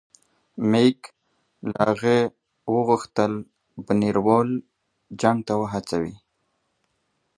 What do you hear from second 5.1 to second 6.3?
جنګ ته وهڅوي.